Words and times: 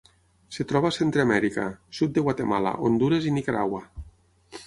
Es 0.59 0.67
troba 0.69 0.89
a 0.93 0.95
Centreamèrica: 0.95 1.65
sud 1.99 2.15
de 2.17 2.23
Guatemala, 2.29 2.73
Hondures 2.87 3.27
i 3.33 3.37
Nicaragua. 3.39 3.85